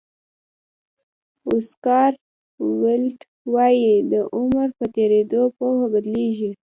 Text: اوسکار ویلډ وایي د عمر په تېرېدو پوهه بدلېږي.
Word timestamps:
اوسکار 1.49 2.11
ویلډ 2.79 3.19
وایي 3.53 3.93
د 4.11 4.13
عمر 4.35 4.67
په 4.77 4.85
تېرېدو 4.95 5.41
پوهه 5.57 5.85
بدلېږي. 5.93 6.51